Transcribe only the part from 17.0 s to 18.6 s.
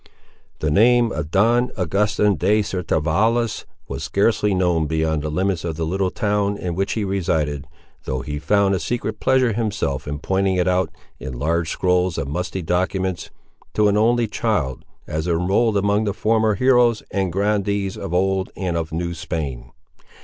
and grandees of Old